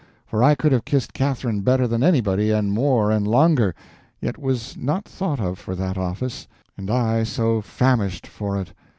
for 0.25 0.43
I 0.43 0.55
could 0.55 0.71
have 0.71 0.83
kissed 0.83 1.13
Catherine 1.13 1.61
better 1.61 1.85
than 1.85 2.01
anybody, 2.01 2.49
and 2.49 2.71
more 2.71 3.11
and 3.11 3.27
longer; 3.27 3.75
yet 4.19 4.35
was 4.39 4.75
not 4.75 5.05
thought 5.05 5.39
of 5.39 5.59
for 5.59 5.75
that 5.75 5.95
office, 5.95 6.47
and 6.75 6.89
I 6.89 7.21
so 7.21 7.61
famished 7.61 8.25
for 8.25 8.59
it. 8.59 8.73